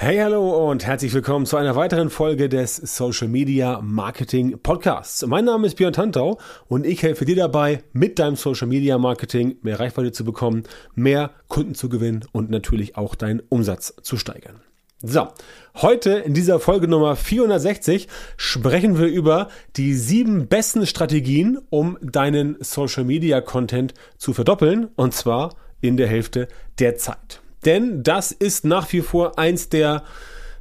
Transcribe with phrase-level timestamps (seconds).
[0.00, 5.26] Hey, hallo und herzlich willkommen zu einer weiteren Folge des Social Media Marketing Podcasts.
[5.26, 9.56] Mein Name ist Björn Tantau und ich helfe dir dabei, mit deinem Social Media Marketing
[9.62, 10.62] mehr Reichweite zu bekommen,
[10.94, 14.60] mehr Kunden zu gewinnen und natürlich auch deinen Umsatz zu steigern.
[15.02, 15.26] So,
[15.74, 18.06] heute in dieser Folge Nummer 460
[18.36, 25.12] sprechen wir über die sieben besten Strategien, um deinen Social Media Content zu verdoppeln und
[25.12, 26.46] zwar in der Hälfte
[26.78, 27.40] der Zeit.
[27.64, 30.02] Denn das ist nach wie vor eins der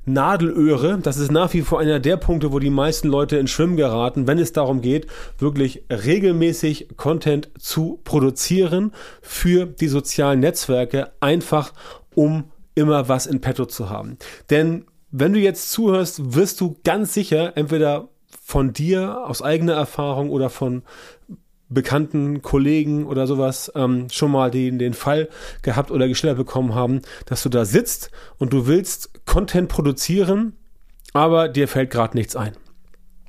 [0.08, 1.00] Nadelöhre.
[1.00, 4.26] Das ist nach wie vor einer der Punkte, wo die meisten Leute in Schwimmen geraten,
[4.26, 5.08] wenn es darum geht,
[5.38, 11.74] wirklich regelmäßig Content zu produzieren für die sozialen Netzwerke, einfach
[12.16, 14.18] um immer was in petto zu haben.
[14.50, 18.10] Denn wenn du jetzt zuhörst, wirst du ganz sicher entweder
[18.44, 20.84] von dir aus eigener Erfahrung oder von
[21.70, 25.30] bekannten Kollegen oder sowas ähm, schon mal den, den Fall
[25.62, 30.54] gehabt oder geschildert bekommen haben, dass du da sitzt und du willst Content produzieren,
[31.14, 32.54] aber dir fällt gerade nichts ein.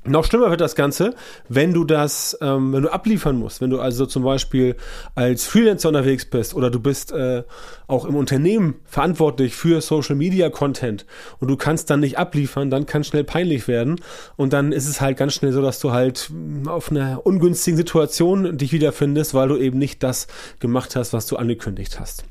[0.08, 1.14] Noch schlimmer wird das Ganze,
[1.48, 4.76] wenn du das, ähm, wenn du abliefern musst, wenn du also zum Beispiel
[5.14, 7.42] als Freelancer unterwegs bist oder du bist äh,
[7.86, 11.06] auch im Unternehmen verantwortlich für Social Media Content
[11.40, 14.00] und du kannst dann nicht abliefern, dann kann schnell peinlich werden
[14.36, 16.30] und dann ist es halt ganz schnell so, dass du halt
[16.66, 20.26] auf einer ungünstigen Situation dich wiederfindest, weil du eben nicht das
[20.60, 22.24] gemacht hast, was du angekündigt hast.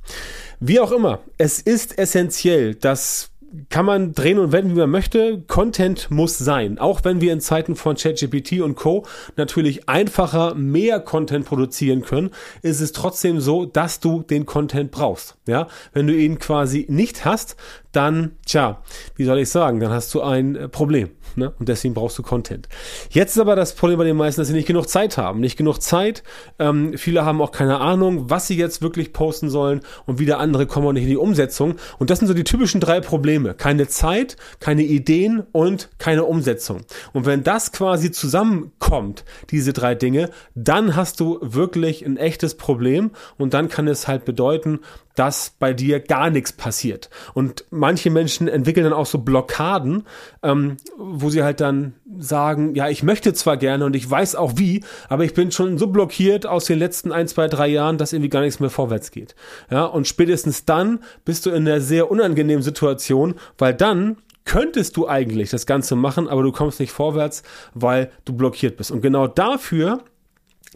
[0.59, 3.29] Wie auch immer, es ist essentiell, dass
[3.69, 5.41] kann man drehen und wenden, wie man möchte.
[5.47, 6.79] Content muss sein.
[6.79, 9.05] Auch wenn wir in Zeiten von ChatGPT und Co.
[9.35, 12.31] natürlich einfacher mehr Content produzieren können,
[12.61, 15.37] ist es trotzdem so, dass du den Content brauchst.
[15.47, 17.55] Ja, wenn du ihn quasi nicht hast,
[17.97, 18.83] dann, tja,
[19.15, 21.09] wie soll ich sagen, dann hast du ein äh, Problem.
[21.35, 21.51] Ne?
[21.59, 22.67] Und deswegen brauchst du Content.
[23.09, 25.39] Jetzt ist aber das Problem bei den meisten, dass sie nicht genug Zeit haben.
[25.39, 26.23] Nicht genug Zeit.
[26.57, 30.65] Ähm, viele haben auch keine Ahnung, was sie jetzt wirklich posten sollen und wieder andere
[30.65, 31.75] kommen auch nicht in die Umsetzung.
[31.99, 33.53] Und das sind so die typischen drei Probleme.
[33.53, 36.81] Keine Zeit, keine Ideen und keine Umsetzung.
[37.13, 43.11] Und wenn das quasi zusammenkommt, diese drei Dinge, dann hast du wirklich ein echtes Problem
[43.37, 44.79] und dann kann es halt bedeuten,
[45.17, 47.09] dass bei dir gar nichts passiert.
[47.33, 50.03] Und manche Menschen entwickeln dann auch so Blockaden,
[50.43, 54.57] ähm, wo sie halt dann sagen, ja, ich möchte zwar gerne und ich weiß auch
[54.57, 58.11] wie, aber ich bin schon so blockiert aus den letzten ein, zwei, drei Jahren, dass
[58.11, 59.35] irgendwie gar nichts mehr vorwärts geht.
[59.71, 65.07] Ja, und spätestens dann bist du in einer sehr unangenehmen Situation, weil dann könntest du
[65.07, 67.41] eigentlich das Ganze machen, aber du kommst nicht vorwärts,
[67.73, 68.91] weil du blockiert bist.
[68.91, 70.03] Und genau dafür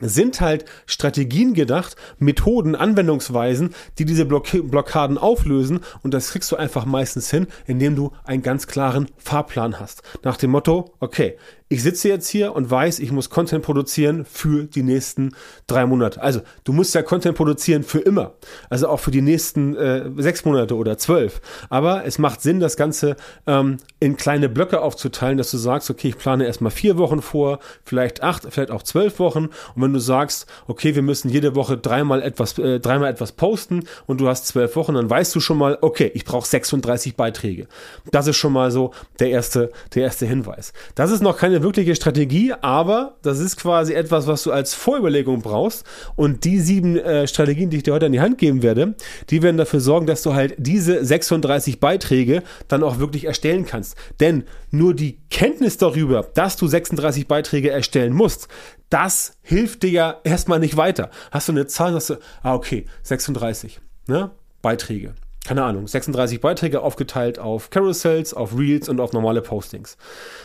[0.02, 6.56] sind halt Strategien gedacht, Methoden, Anwendungsweisen, die diese Block Blockaden auflösen und das kriegst du
[6.56, 10.02] einfach meistens hin, indem du einen ganz klaren Fahrplan hast.
[10.24, 11.38] Nach dem Motto, okay,
[11.72, 15.32] ich sitze jetzt hier und weiß, ich muss Content produzieren für die nächsten
[15.68, 16.22] drei Monate.
[16.22, 18.34] Also du musst ja Content produzieren für immer.
[18.70, 21.40] Also auch für die nächsten äh, sechs Monate oder zwölf.
[21.70, 23.16] Aber es macht Sinn, das Ganze
[23.48, 27.60] ähm, in kleine Blöcke aufzuteilen, dass du sagst, okay, ich plane erstmal vier Wochen vor,
[27.86, 29.46] vielleicht acht, vielleicht auch zwölf Wochen.
[29.74, 33.86] Und wenn du sagst, okay, wir müssen jede Woche dreimal etwas, äh, dreimal etwas posten
[34.08, 37.68] und du hast zwölf Wochen, dann weißt du schon mal, okay, ich brauche 36 Beiträge.
[38.12, 40.74] Das ist schon mal so der erste, der erste Hinweis.
[40.96, 45.42] Das ist noch keine wirkliche Strategie, aber das ist quasi etwas, was du als Vorüberlegung
[45.42, 45.86] brauchst.
[46.16, 48.96] Und die sieben äh, Strategien, die ich dir heute an die Hand geben werde,
[49.30, 53.96] die werden dafür sorgen, dass du halt diese 36 Beiträge dann auch wirklich erstellen kannst.
[54.20, 58.48] Denn nur die Kenntnis darüber, dass du 36 Beiträge erstellen musst,
[58.90, 61.10] das hilft dir ja erstmal nicht weiter.
[61.32, 64.32] Hast du eine Zahl, sagst du, ah, okay, 36 ne?
[64.62, 65.16] Beiträge
[65.46, 69.98] keine Ahnung, 36 Beiträge aufgeteilt auf Carousels, auf Reels und auf normale Postings.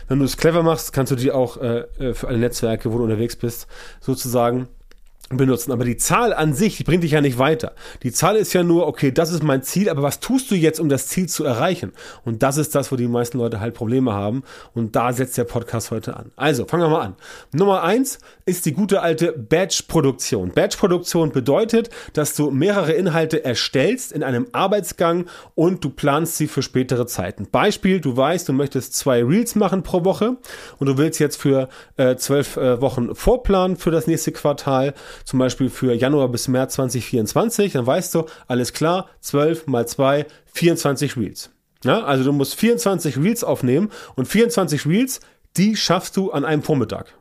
[0.09, 2.99] Wenn du es clever machst, kannst du die auch äh, äh für alle Netzwerke, wo
[2.99, 3.67] du unterwegs bist,
[4.01, 4.69] sozusagen
[5.31, 5.73] benutzen.
[5.73, 7.73] Aber die Zahl an sich, die bringt dich ja nicht weiter.
[8.03, 10.79] Die Zahl ist ja nur, okay, das ist mein Ziel, aber was tust du jetzt,
[10.79, 11.93] um das Ziel zu erreichen?
[12.25, 14.45] Und das ist das, wo die meisten Leute halt Probleme haben.
[14.75, 16.31] Und da setzt der Podcast heute an.
[16.37, 17.17] Also, fangen wir mal an.
[17.53, 20.53] Nummer eins ist die gute alte Batch-Produktion.
[20.53, 25.27] Batch-Produktion bedeutet, dass du mehrere Inhalte erstellst in einem Arbeitsgang
[25.57, 27.49] und du planst sie für spätere Zeiten.
[27.51, 30.37] Beispiel, du weißt, du möchtest zwei Reels machen pro Woche
[30.79, 34.95] und du willst jetzt für äh, zwölf äh, Wochen vorplanen für das nächste Quartal
[35.25, 40.27] zum Beispiel für Januar bis März 2024, dann weißt du, alles klar, 12 mal 2,
[40.53, 41.51] 24 Reels.
[41.85, 45.21] Ja, also du musst 24 Reels aufnehmen und 24 Reels,
[45.57, 47.15] die schaffst du an einem Vormittag.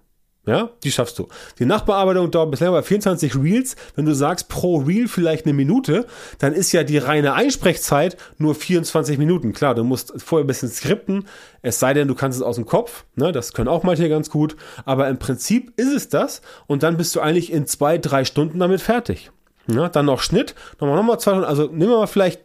[0.45, 1.27] Ja, die schaffst du.
[1.57, 3.75] Die Nachbearbeitung dauert bisher bei 24 Reels.
[3.95, 6.05] Wenn du sagst pro Reel vielleicht eine Minute,
[6.37, 9.53] dann ist ja die reine Einsprechzeit nur 24 Minuten.
[9.53, 11.27] Klar, du musst vorher ein bisschen skripten,
[11.63, 13.05] es sei denn, du kannst es aus dem Kopf.
[13.15, 14.55] Ne, das können auch manche ganz gut.
[14.85, 18.59] Aber im Prinzip ist es das und dann bist du eigentlich in zwei, drei Stunden
[18.59, 19.31] damit fertig.
[19.67, 21.47] Ja, dann noch Schnitt, nochmal, nochmal zwei Stunden.
[21.47, 22.41] Also nehmen wir mal vielleicht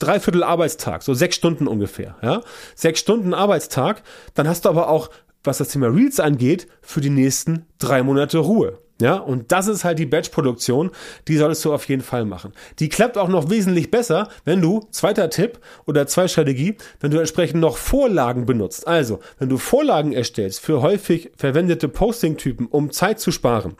[0.00, 2.40] Dreiviertel Arbeitstag, so sechs Stunden ungefähr, ja.
[2.74, 4.02] Sechs Stunden Arbeitstag,
[4.34, 5.08] dann hast du aber auch,
[5.44, 8.78] was das Thema Reels angeht, für die nächsten drei Monate Ruhe.
[9.00, 10.90] Ja, und das ist halt die Batch-Produktion,
[11.26, 12.52] die solltest du auf jeden Fall machen.
[12.78, 17.18] Die klappt auch noch wesentlich besser, wenn du, zweiter Tipp oder zwei Strategie, wenn du
[17.18, 18.86] entsprechend noch Vorlagen benutzt.
[18.86, 23.74] Also, wenn du Vorlagen erstellst für häufig verwendete Posting-Typen, um Zeit zu sparen,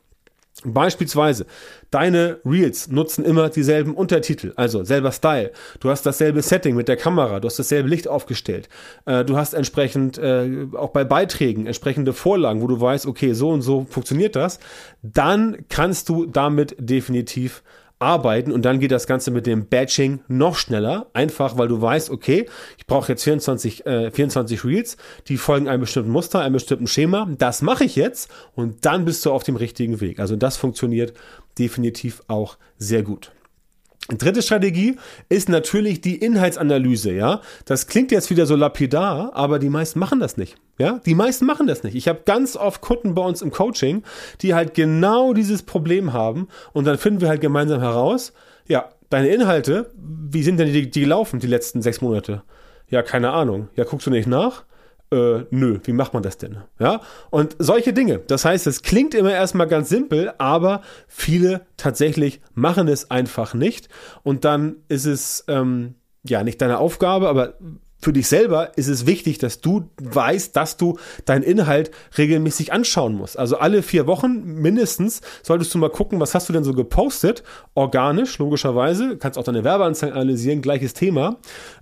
[0.62, 1.46] Beispielsweise,
[1.90, 5.50] deine Reels nutzen immer dieselben Untertitel, also selber Style.
[5.80, 8.68] Du hast dasselbe Setting mit der Kamera, du hast dasselbe Licht aufgestellt.
[9.04, 13.50] Äh, du hast entsprechend äh, auch bei Beiträgen entsprechende Vorlagen, wo du weißt, okay, so
[13.50, 14.60] und so funktioniert das.
[15.02, 17.64] Dann kannst du damit definitiv
[17.98, 21.06] arbeiten und dann geht das Ganze mit dem Batching noch schneller.
[21.12, 22.46] Einfach, weil du weißt, okay,
[22.78, 24.96] ich brauche jetzt 24, äh, 24 Reels,
[25.28, 27.28] die folgen einem bestimmten Muster, einem bestimmten Schema.
[27.38, 30.20] Das mache ich jetzt und dann bist du auf dem richtigen Weg.
[30.20, 31.14] Also das funktioniert
[31.58, 33.32] definitiv auch sehr gut.
[34.08, 34.96] Dritte Strategie
[35.30, 37.40] ist natürlich die Inhaltsanalyse, ja.
[37.64, 40.56] Das klingt jetzt wieder so lapidar, aber die meisten machen das nicht.
[40.76, 41.94] Ja, die meisten machen das nicht.
[41.94, 44.02] Ich habe ganz oft Kunden bei uns im Coaching,
[44.42, 48.34] die halt genau dieses Problem haben und dann finden wir halt gemeinsam heraus,
[48.68, 52.42] ja, deine Inhalte, wie sind denn die, die gelaufen die letzten sechs Monate?
[52.88, 53.68] Ja, keine Ahnung.
[53.74, 54.64] Ja, guckst du nicht nach?
[55.14, 56.58] Äh, nö, wie macht man das denn?
[56.80, 57.00] Ja,
[57.30, 58.18] und solche Dinge.
[58.26, 63.88] Das heißt, es klingt immer erstmal ganz simpel, aber viele tatsächlich machen es einfach nicht.
[64.24, 65.94] Und dann ist es ähm,
[66.24, 67.54] ja nicht deine Aufgabe, aber
[68.04, 73.14] für dich selber ist es wichtig, dass du weißt, dass du deinen Inhalt regelmäßig anschauen
[73.14, 73.38] musst.
[73.38, 77.42] Also alle vier Wochen mindestens solltest du mal gucken, was hast du denn so gepostet,
[77.74, 81.36] organisch, logischerweise, kannst auch deine Werbeanzeigen analysieren, gleiches Thema,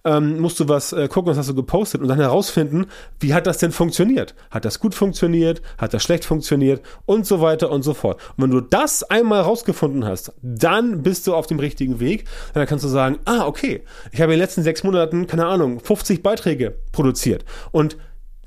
[0.04, 2.86] ähm, musst du was äh, gucken, was hast du gepostet und dann herausfinden,
[3.18, 4.36] wie hat das denn funktioniert?
[4.50, 5.60] Hat das gut funktioniert?
[5.76, 6.82] Hat das schlecht funktioniert?
[7.04, 8.20] Und so weiter und so fort.
[8.36, 12.26] Und wenn du das einmal rausgefunden hast, dann bist du auf dem richtigen Weg.
[12.54, 13.82] Dann kannst du sagen, ah, okay,
[14.12, 17.96] ich habe in den letzten sechs Monaten, keine Ahnung, 50 50 Beiträge produziert und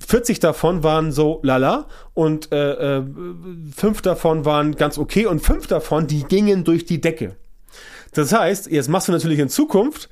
[0.05, 3.03] 40 davon waren so lala und äh, äh,
[3.75, 7.37] fünf davon waren ganz okay und fünf davon, die gingen durch die Decke.
[8.13, 10.09] Das heißt, jetzt machst du natürlich in Zukunft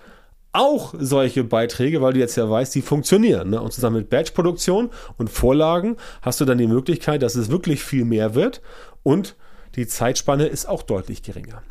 [0.52, 3.52] auch solche Beiträge, weil du jetzt ja weißt, die funktionieren.
[3.52, 3.62] Ne?
[3.62, 8.06] Und zusammen mit Batch-Produktion und Vorlagen hast du dann die Möglichkeit, dass es wirklich viel
[8.06, 8.62] mehr wird
[9.04, 9.36] und
[9.76, 11.62] die Zeitspanne ist auch deutlich geringer.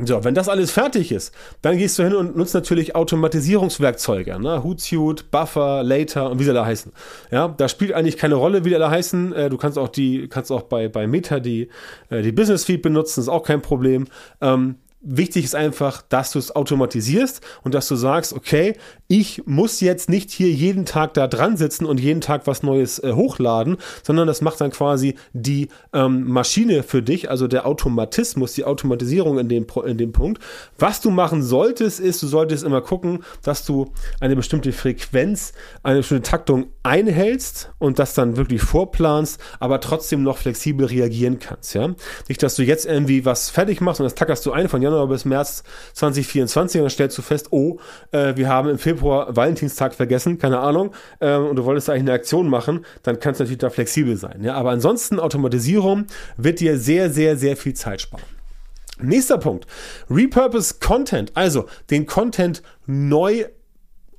[0.00, 1.32] So, wenn das alles fertig ist,
[1.62, 4.64] dann gehst du hin und nutzt natürlich Automatisierungswerkzeuge, ne?
[4.64, 6.90] Hootsuite, Buffer, Later und wie sie da heißen.
[7.30, 9.32] Ja, da spielt eigentlich keine Rolle, wie die da heißen.
[9.32, 11.68] Äh, du kannst auch die, kannst auch bei, bei Meta die,
[12.10, 14.08] äh, die Business Feed benutzen, ist auch kein Problem.
[14.40, 14.76] Ähm,
[15.06, 18.74] Wichtig ist einfach, dass du es automatisierst und dass du sagst, okay,
[19.06, 22.98] ich muss jetzt nicht hier jeden Tag da dran sitzen und jeden Tag was Neues
[23.00, 28.54] äh, hochladen, sondern das macht dann quasi die ähm, Maschine für dich, also der Automatismus,
[28.54, 30.42] die Automatisierung in dem, in dem Punkt.
[30.78, 35.52] Was du machen solltest, ist, du solltest immer gucken, dass du eine bestimmte Frequenz,
[35.82, 41.74] eine bestimmte Taktung einhältst und das dann wirklich vorplanst, aber trotzdem noch flexibel reagieren kannst,
[41.74, 41.94] ja.
[42.28, 44.93] Nicht, dass du jetzt irgendwie was fertig machst und das tackerst du ein von Januar
[44.94, 45.64] Januar bis März
[45.94, 47.78] 2024 und dann stellst du fest, oh,
[48.12, 52.12] äh, wir haben im Februar Valentinstag vergessen, keine Ahnung, äh, und du wolltest eigentlich eine
[52.12, 54.42] Aktion machen, dann kannst du natürlich da flexibel sein.
[54.42, 54.54] Ja?
[54.54, 56.06] Aber ansonsten Automatisierung
[56.36, 58.22] wird dir sehr, sehr, sehr viel Zeit sparen.
[59.00, 59.66] Nächster Punkt.
[60.08, 63.46] Repurpose Content, also den Content neu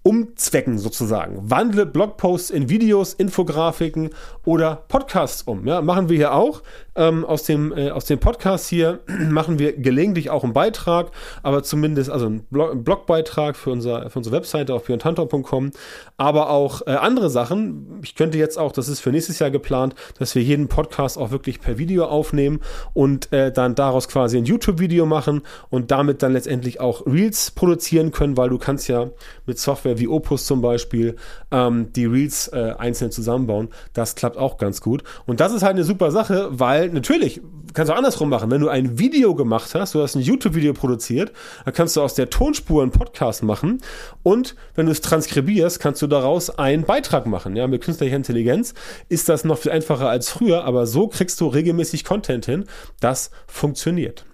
[0.06, 1.50] umzwecken sozusagen.
[1.50, 4.12] Wandle Blogposts in Videos, Infografiken
[4.44, 5.66] oder Podcasts um.
[5.66, 6.62] Ja, machen wir hier auch.
[6.98, 9.00] Ähm, aus, dem, äh, aus dem Podcast hier
[9.30, 11.12] machen wir gelegentlich auch einen Beitrag,
[11.44, 15.72] aber zumindest, also einen, Blog, einen Blogbeitrag für, unser, für unsere Webseite auf björntantor.com,
[16.18, 18.00] aber auch äh, andere Sachen.
[18.04, 21.32] Ich könnte jetzt auch, das ist für nächstes Jahr geplant, dass wir jeden Podcast auch
[21.32, 22.62] wirklich per Video aufnehmen
[22.94, 28.12] und äh, dann daraus quasi ein YouTube-Video machen und damit dann letztendlich auch Reels produzieren
[28.12, 29.10] können, weil du kannst ja
[29.46, 31.16] mit Software wie Opus zum Beispiel,
[31.52, 33.70] ähm, die Reels äh, einzeln zusammenbauen.
[33.94, 35.04] Das klappt auch ganz gut.
[35.26, 36.50] Und das ist halt eine super Sache,
[36.86, 37.42] weil natürlich
[37.74, 38.52] kannst du andersrum machen.
[38.52, 41.32] Wenn du ein Video gemacht hast, du hast ein YouTube-Video produziert,
[41.66, 43.82] dann kannst du aus der Tonspur einen Podcast machen
[44.24, 47.56] und wenn du es transkribierst, kannst du daraus einen Beitrag machen.
[47.56, 48.74] Ja, mit künstlicher Intelligenz
[49.10, 52.66] ist das noch viel einfacher als früher, aber so kriegst du regelmäßig Content hin.
[53.00, 54.26] Das funktioniert.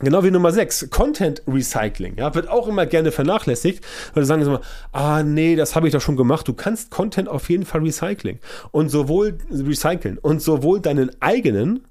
[0.00, 3.84] Genau wie Nummer 6, Content Recycling, ja, wird auch immer gerne vernachlässigt,
[4.14, 6.48] weil sie sagen immer, ah nee, das habe ich doch schon gemacht.
[6.48, 8.38] Du kannst Content auf jeden Fall recycling
[8.70, 11.84] und sowohl recyceln und sowohl deinen eigenen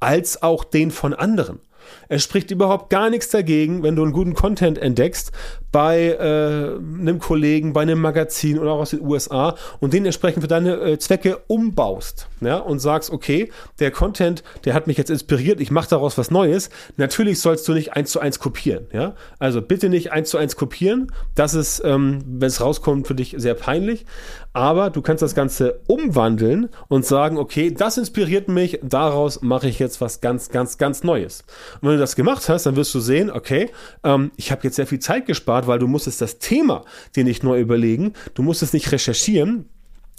[0.00, 1.60] als auch den von anderen.
[2.08, 5.32] Es spricht überhaupt gar nichts dagegen, wenn du einen guten Content entdeckst
[5.76, 10.42] bei äh, einem Kollegen, bei einem Magazin oder auch aus den USA und den entsprechend
[10.42, 15.10] für deine äh, Zwecke umbaust ja, und sagst, okay, der Content, der hat mich jetzt
[15.10, 16.70] inspiriert, ich mache daraus was Neues.
[16.96, 18.86] Natürlich sollst du nicht eins zu eins kopieren.
[18.92, 19.16] Ja?
[19.38, 21.12] Also bitte nicht eins zu eins kopieren.
[21.34, 24.06] Das ist, ähm, wenn es rauskommt, für dich sehr peinlich.
[24.54, 29.78] Aber du kannst das Ganze umwandeln und sagen, okay, das inspiriert mich, daraus mache ich
[29.78, 31.44] jetzt was ganz, ganz, ganz Neues.
[31.80, 33.70] Und wenn du das gemacht hast, dann wirst du sehen, okay,
[34.04, 37.42] ähm, ich habe jetzt sehr viel Zeit gespart, weil du musstest das Thema dir nicht
[37.42, 39.68] neu überlegen, du musstest nicht recherchieren,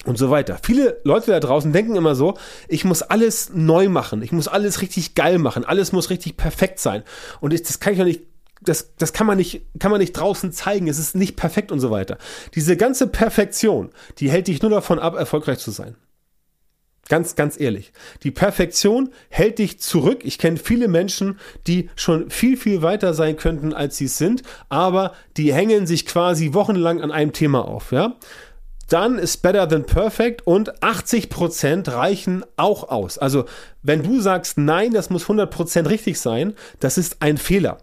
[0.06, 0.60] und so weiter.
[0.62, 2.38] Viele Leute da draußen denken immer so,
[2.68, 6.80] ich muss alles neu machen, ich muss alles richtig geil machen, alles muss richtig perfekt
[6.80, 7.04] sein.
[7.42, 8.22] Und ich, das kann ich doch nicht
[8.62, 10.88] das, das kann man nicht, kann man nicht draußen zeigen.
[10.88, 12.18] Es ist nicht perfekt und so weiter.
[12.56, 15.96] Diese ganze Perfektion, die hält dich nur davon ab, erfolgreich zu sein.
[17.10, 17.94] Ganz, ganz ehrlich.
[18.24, 20.20] Die Perfektion hält dich zurück.
[20.24, 24.44] Ich kenne viele Menschen, die schon viel, viel weiter sein könnten, als sie es sind,
[24.70, 28.18] aber die hängen sich quasi wochenlang an einem Thema auf, ja
[28.88, 33.18] dann ist better than perfect und 80% reichen auch aus.
[33.18, 33.46] Also
[33.84, 37.80] wenn du sagst, nein, das muss 100% richtig sein, das ist ein Fehler.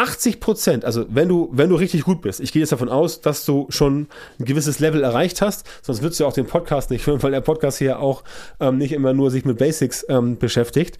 [0.00, 3.20] 80 Prozent, also wenn du, wenn du richtig gut bist, ich gehe jetzt davon aus,
[3.20, 7.06] dass du schon ein gewisses Level erreicht hast, sonst würdest du auch den Podcast nicht
[7.06, 8.24] hören, weil der Podcast hier auch
[8.60, 10.98] ähm, nicht immer nur sich mit Basics ähm, beschäftigt.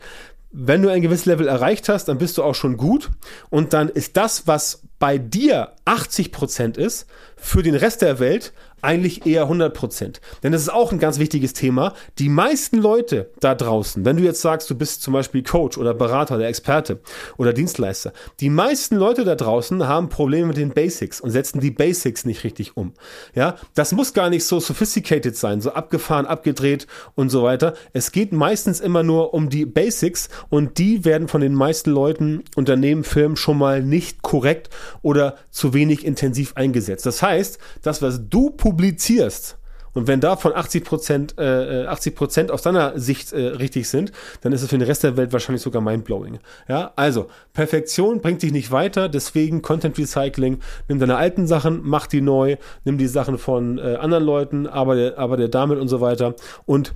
[0.52, 3.08] Wenn du ein gewisses Level erreicht hast, dann bist du auch schon gut
[3.48, 8.52] und dann ist das, was bei dir 80 Prozent ist, für den Rest der Welt
[8.82, 10.20] eigentlich eher 100 Prozent.
[10.42, 11.94] Denn das ist auch ein ganz wichtiges Thema.
[12.18, 15.94] Die meisten Leute da draußen, wenn du jetzt sagst, du bist zum Beispiel Coach oder
[15.94, 17.00] Berater oder Experte
[17.36, 21.70] oder Dienstleister, die meisten Leute da draußen haben Probleme mit den Basics und setzen die
[21.70, 22.94] Basics nicht richtig um.
[23.34, 27.74] Ja, das muss gar nicht so sophisticated sein, so abgefahren, abgedreht und so weiter.
[27.92, 32.44] Es geht meistens immer nur um die Basics und die werden von den meisten Leuten,
[32.56, 34.70] Unternehmen, Firmen schon mal nicht korrekt
[35.02, 37.06] oder zu wenig intensiv eingesetzt.
[37.06, 39.56] Das heißt, das, was du publizierst,
[39.92, 44.52] und wenn davon 80 Prozent, äh, 80 Prozent aus deiner Sicht äh, richtig sind, dann
[44.52, 46.38] ist es für den Rest der Welt wahrscheinlich sogar mindblowing.
[46.68, 50.58] Ja, also Perfektion bringt dich nicht weiter, deswegen Content Recycling.
[50.88, 54.94] Nimm deine alten Sachen, mach die neu, nimm die Sachen von äh, anderen Leuten, aber
[55.36, 56.34] der damit und so weiter
[56.66, 56.94] und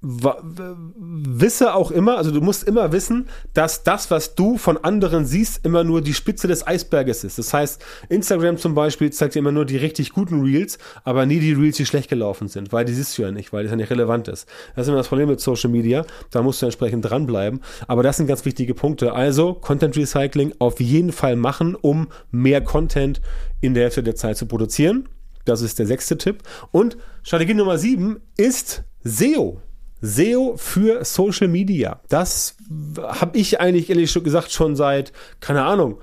[0.00, 5.64] wisse auch immer, also du musst immer wissen, dass das, was du von anderen siehst,
[5.64, 7.38] immer nur die Spitze des Eisberges ist.
[7.38, 11.40] Das heißt, Instagram zum Beispiel zeigt dir immer nur die richtig guten Reels, aber nie
[11.40, 13.76] die Reels, die schlecht gelaufen sind, weil die siehst du ja nicht, weil das ja
[13.76, 14.48] nicht relevant ist.
[14.76, 16.06] Das ist immer das Problem mit Social Media.
[16.30, 17.60] Da musst du entsprechend dranbleiben.
[17.88, 19.14] Aber das sind ganz wichtige Punkte.
[19.14, 23.20] Also Content Recycling auf jeden Fall machen, um mehr Content
[23.60, 25.08] in der Hälfte der Zeit zu produzieren.
[25.44, 26.42] Das ist der sechste Tipp.
[26.70, 29.60] Und Strategie Nummer sieben ist SEO.
[30.00, 32.00] SEO für Social Media.
[32.08, 32.56] Das
[32.98, 35.98] habe ich eigentlich ehrlich gesagt schon seit, keine Ahnung,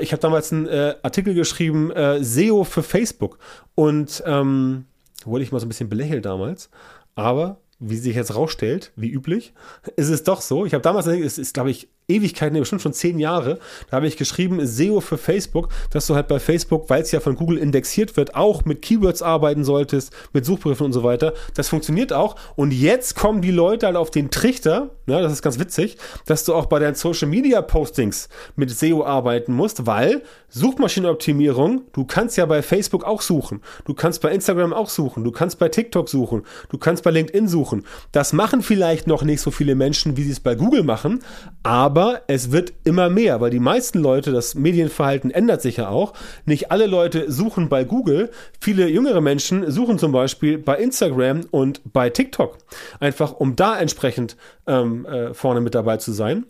[0.00, 3.38] ich habe damals einen äh, Artikel geschrieben, äh, SEO für Facebook.
[3.74, 4.86] Und ähm,
[5.24, 6.70] wurde ich mal so ein bisschen belächelt damals.
[7.14, 9.52] Aber wie sich jetzt rausstellt, wie üblich,
[9.96, 10.64] ist es doch so.
[10.64, 13.58] Ich habe damals, es ist, glaube ich, Ewigkeiten, bestimmt schon zehn Jahre,
[13.90, 17.20] da habe ich geschrieben, SEO für Facebook, dass du halt bei Facebook, weil es ja
[17.20, 21.32] von Google indexiert wird, auch mit Keywords arbeiten solltest, mit Suchbegriffen und so weiter.
[21.54, 22.36] Das funktioniert auch.
[22.56, 25.96] Und jetzt kommen die Leute halt auf den Trichter, ja, das ist ganz witzig,
[26.26, 32.04] dass du auch bei deinen Social Media Postings mit SEO arbeiten musst, weil Suchmaschinenoptimierung, du
[32.04, 35.70] kannst ja bei Facebook auch suchen, du kannst bei Instagram auch suchen, du kannst bei
[35.70, 37.84] TikTok suchen, du kannst bei LinkedIn suchen.
[38.12, 41.24] Das machen vielleicht noch nicht so viele Menschen, wie sie es bei Google machen,
[41.62, 45.90] aber aber es wird immer mehr, weil die meisten Leute, das Medienverhalten ändert sich ja
[45.90, 46.12] auch.
[46.44, 48.32] Nicht alle Leute suchen bei Google.
[48.60, 52.58] Viele jüngere Menschen suchen zum Beispiel bei Instagram und bei TikTok.
[52.98, 54.36] Einfach um da entsprechend
[54.66, 56.46] ähm, äh, vorne mit dabei zu sein.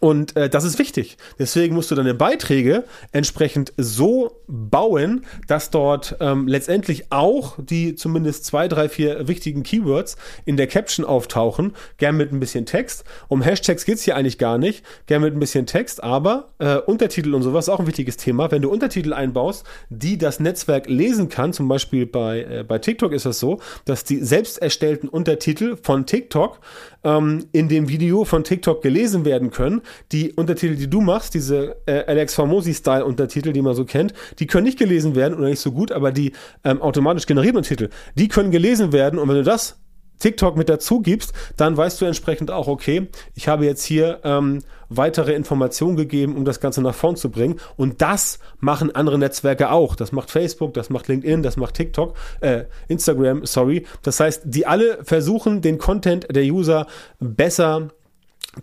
[0.00, 1.16] Und äh, das ist wichtig.
[1.38, 8.44] Deswegen musst du deine Beiträge entsprechend so bauen, dass dort ähm, letztendlich auch die zumindest
[8.44, 11.72] zwei, drei, vier wichtigen Keywords in der Caption auftauchen.
[11.96, 13.04] Gern mit ein bisschen Text.
[13.28, 14.84] Um Hashtags geht's hier eigentlich gar nicht.
[15.06, 18.50] Gern mit ein bisschen Text, aber äh, Untertitel und sowas ist auch ein wichtiges Thema.
[18.50, 23.12] Wenn du Untertitel einbaust, die das Netzwerk lesen kann, zum Beispiel bei, äh, bei TikTok
[23.12, 26.60] ist das so, dass die selbst erstellten Untertitel von TikTok
[27.04, 29.77] ähm, in dem Video von TikTok gelesen werden können.
[30.12, 34.64] Die Untertitel, die du machst, diese äh, Alex Formosi-Style-Untertitel, die man so kennt, die können
[34.64, 36.32] nicht gelesen werden oder nicht so gut, aber die
[36.64, 39.18] ähm, automatisch generierten Untertitel, die können gelesen werden.
[39.18, 39.76] Und wenn du das
[40.18, 44.60] TikTok mit dazu gibst, dann weißt du entsprechend auch, okay, ich habe jetzt hier ähm,
[44.88, 47.60] weitere Informationen gegeben, um das Ganze nach vorn zu bringen.
[47.76, 49.96] Und das machen andere Netzwerke auch.
[49.96, 53.86] Das macht Facebook, das macht LinkedIn, das macht TikTok, äh, Instagram, sorry.
[54.02, 56.86] Das heißt, die alle versuchen, den Content der User
[57.20, 57.88] besser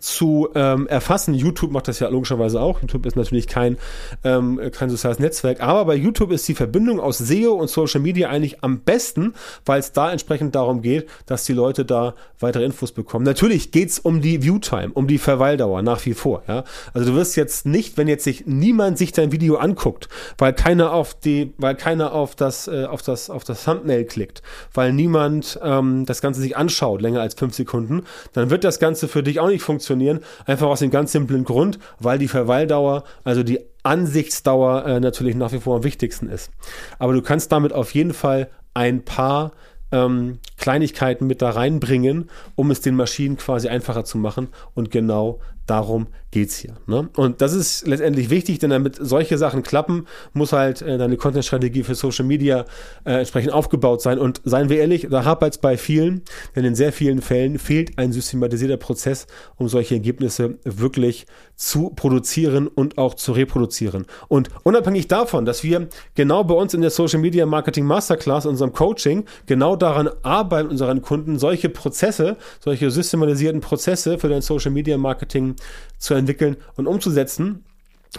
[0.00, 1.34] zu ähm, erfassen.
[1.34, 2.80] YouTube macht das ja logischerweise auch.
[2.80, 3.78] YouTube ist natürlich kein,
[4.24, 8.28] ähm, kein soziales Netzwerk, aber bei YouTube ist die Verbindung aus SEO und Social Media
[8.28, 12.92] eigentlich am besten, weil es da entsprechend darum geht, dass die Leute da weitere Infos
[12.92, 13.24] bekommen.
[13.24, 16.42] Natürlich geht's um die Viewtime, um die Verweildauer nach wie vor.
[16.48, 16.64] Ja?
[16.92, 20.92] Also du wirst jetzt nicht, wenn jetzt sich niemand sich dein Video anguckt, weil keiner
[20.92, 24.42] auf die, weil keiner auf das, äh, auf das, auf das Thumbnail klickt,
[24.74, 28.02] weil niemand ähm, das Ganze sich anschaut länger als fünf Sekunden,
[28.32, 30.20] dann wird das Ganze für dich auch nicht funktionieren funktionieren.
[30.46, 35.52] Einfach aus dem ganz simplen Grund, weil die Verweildauer, also die Ansichtsdauer äh, natürlich nach
[35.52, 36.50] wie vor am wichtigsten ist.
[36.98, 39.52] Aber du kannst damit auf jeden Fall ein paar
[39.92, 44.48] ähm, Kleinigkeiten mit da reinbringen, um es den Maschinen quasi einfacher zu machen.
[44.74, 46.74] Und genau darum geht's hier.
[46.86, 47.08] Ne?
[47.16, 51.82] Und das ist letztendlich wichtig, denn damit solche Sachen klappen, muss halt äh, deine Content-Strategie
[51.82, 52.64] für Social Media
[53.04, 54.18] äh, entsprechend aufgebaut sein.
[54.18, 56.22] Und seien wir ehrlich, da hapert es bei vielen,
[56.54, 62.68] denn in sehr vielen Fällen fehlt ein systematisierter Prozess, um solche Ergebnisse wirklich zu produzieren
[62.68, 64.06] und auch zu reproduzieren.
[64.28, 68.72] Und unabhängig davon, dass wir genau bei uns in der Social Media Marketing Masterclass, unserem
[68.72, 74.96] Coaching, genau daran arbeiten, unseren Kunden solche Prozesse, solche systematisierten Prozesse für dein Social Media
[74.96, 75.56] Marketing
[75.98, 77.64] zu entwickeln und umzusetzen,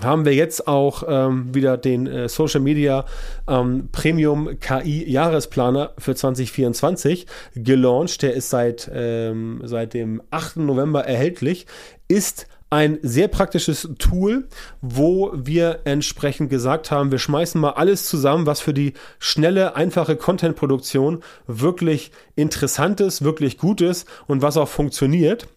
[0.04, 3.06] haben wir jetzt auch ähm, wieder den äh, Social Media
[3.48, 8.22] ähm, Premium KI Jahresplaner für 2024 gelauncht.
[8.22, 10.58] Der ist seit, ähm, seit dem 8.
[10.58, 11.66] November erhältlich,
[12.08, 14.48] ist ein sehr praktisches Tool,
[14.82, 20.18] wo wir entsprechend gesagt haben, wir schmeißen mal alles zusammen, was für die schnelle, einfache
[20.18, 25.48] Content-Produktion wirklich interessant ist, wirklich gut ist und was auch funktioniert.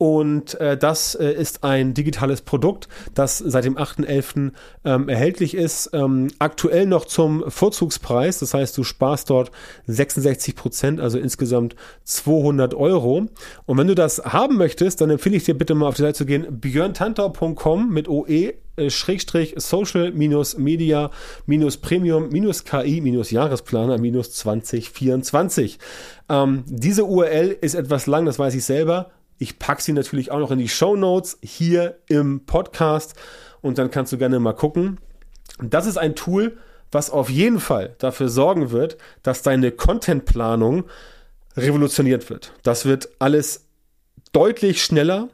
[0.00, 4.52] Und äh, das äh, ist ein digitales Produkt, das seit dem 8.11.
[4.82, 5.90] Ähm, erhältlich ist.
[5.92, 8.38] Ähm, aktuell noch zum Vorzugspreis.
[8.38, 9.50] Das heißt, du sparst dort
[9.88, 13.26] 66 Prozent, also insgesamt 200 Euro.
[13.66, 16.16] Und wenn du das haben möchtest, dann empfehle ich dir bitte mal auf die Seite
[16.16, 21.10] zu gehen, björntantau.com mit OE äh, Schrägstrich Social minus Media
[21.44, 25.78] minus Premium minus KI minus Jahresplaner minus 2024.
[26.30, 30.38] Ähm, diese URL ist etwas lang, das weiß ich selber ich packe sie natürlich auch
[30.38, 33.14] noch in die Show Notes hier im Podcast
[33.62, 34.98] und dann kannst du gerne mal gucken.
[35.62, 36.58] Das ist ein Tool,
[36.92, 40.84] was auf jeden Fall dafür sorgen wird, dass deine Contentplanung
[41.56, 42.52] revolutioniert wird.
[42.62, 43.66] Das wird alles
[44.32, 45.30] deutlich schneller.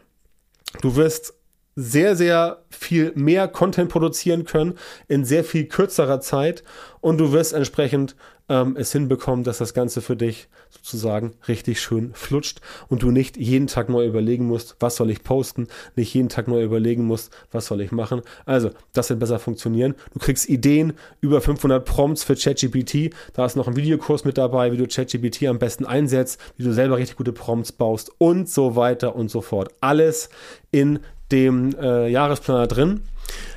[0.82, 1.34] Du wirst
[1.74, 4.78] sehr, sehr viel mehr Content produzieren können
[5.08, 6.62] in sehr viel kürzerer Zeit
[7.00, 8.14] und du wirst entsprechend
[8.48, 13.36] ähm, es hinbekommen, dass das Ganze für dich sozusagen richtig schön flutscht und du nicht
[13.36, 17.32] jeden Tag neu überlegen musst, was soll ich posten, nicht jeden Tag neu überlegen musst,
[17.50, 18.22] was soll ich machen.
[18.44, 19.94] Also, das wird besser funktionieren.
[20.12, 23.14] Du kriegst Ideen, über 500 Prompts für ChatGPT.
[23.32, 26.72] Da ist noch ein Videokurs mit dabei, wie du ChatGPT am besten einsetzt, wie du
[26.72, 29.70] selber richtig gute Prompts baust und so weiter und so fort.
[29.80, 30.28] Alles
[30.70, 31.00] in
[31.32, 33.02] dem äh, Jahresplaner drin.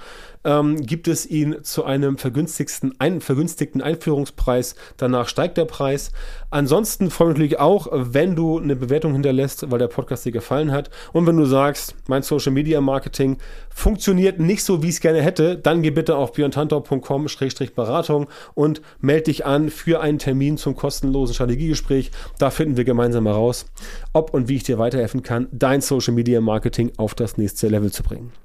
[0.45, 4.75] ähm, gibt es ihn zu einem vergünstigsten, ein, vergünstigten Einführungspreis.
[4.97, 6.11] Danach steigt der Preis.
[6.49, 10.31] Ansonsten freue ich mich natürlich auch, wenn du eine Bewertung hinterlässt, weil der Podcast dir
[10.31, 10.89] gefallen hat.
[11.11, 13.37] Und wenn du sagst, mein Social Media Marketing
[13.69, 19.23] funktioniert nicht so, wie ich es gerne hätte, dann geh bitte auf björntantau.com-beratung und melde
[19.23, 22.11] dich an für einen Termin zum kostenlosen Strategiegespräch.
[22.37, 23.65] Da finden wir gemeinsam heraus,
[24.13, 27.91] ob und wie ich dir weiterhelfen kann, dein Social Media Marketing auf das nächste Level
[27.91, 28.44] zu bringen.